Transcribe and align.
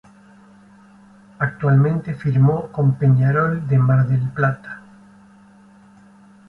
Actualmente 1.37 2.15
firmó 2.15 2.71
con 2.71 2.95
Peñarol 2.97 3.67
de 3.67 3.77
Mar 3.77 4.07
del 4.07 4.31
Plata. 4.31 4.81